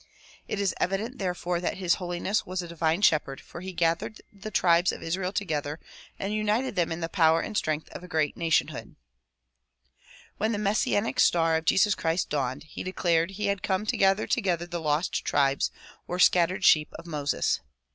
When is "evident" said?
0.79-1.19